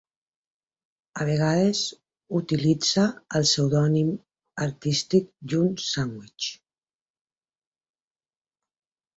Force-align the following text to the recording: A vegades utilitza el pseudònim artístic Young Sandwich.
A 1.19 1.25
vegades 1.27 1.81
utilitza 2.39 3.03
el 3.41 3.45
pseudònim 3.49 4.09
artístic 4.67 5.31
Young 5.53 5.71
Sandwich. 5.91 6.49